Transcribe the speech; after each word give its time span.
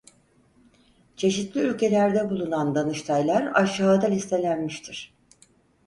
Çeşitli 1.15 1.59
ülkelerde 1.59 2.29
bulunan 2.29 2.75
Danıştaylar 2.75 3.51
aşağıda 3.55 4.07
listelenmiştir. 4.07 5.13